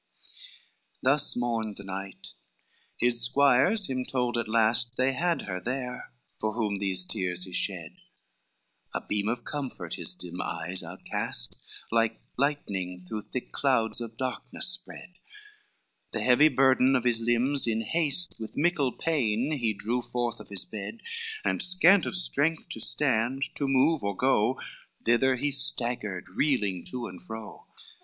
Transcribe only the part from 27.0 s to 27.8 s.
and fro.